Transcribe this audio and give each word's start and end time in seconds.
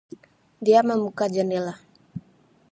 Dia 0.65 0.79
membuka 0.89 1.25
jendela. 1.33 1.75